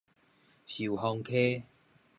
[0.65, 1.63] 壽豐溪